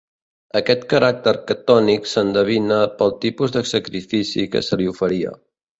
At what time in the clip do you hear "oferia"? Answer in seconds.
4.97-5.41